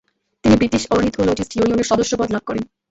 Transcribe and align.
তিনি 0.43 0.55
British 0.57 0.83
ornithologists 0.93 1.55
ইউনিয়নের 1.57 1.89
সদস্যপদ 1.91 2.27
লাভ 2.31 2.43
করেন। 2.45 2.63